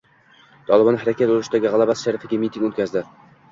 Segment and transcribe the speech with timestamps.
[0.69, 3.07] “Tolibon” harakati urushdagi g‘alabasi sharafiga miting o‘tkazdi